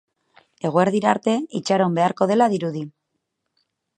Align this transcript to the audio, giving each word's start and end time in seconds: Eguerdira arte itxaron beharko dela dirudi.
Eguerdira 0.69 1.11
arte 1.11 1.35
itxaron 1.59 1.99
beharko 1.99 2.29
dela 2.33 2.49
dirudi. 2.57 2.85